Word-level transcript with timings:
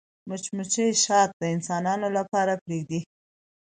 مچمچۍ 0.29 0.89
شات 1.03 1.29
د 1.41 1.43
انسانانو 1.55 2.07
لپاره 2.17 2.53
پرېږدي 2.63 2.99